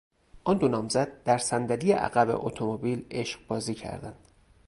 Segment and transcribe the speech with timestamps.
[0.43, 4.27] آن دو نامزد در صندلی عقب اتومبیل عشقبازی کردند.